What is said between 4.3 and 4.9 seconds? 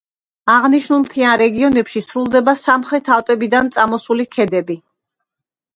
ქედები.